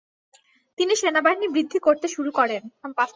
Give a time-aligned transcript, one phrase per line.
[0.77, 2.61] তিনি সেনাবাহিনী বৃদ্ধি করতে শুরু করেন।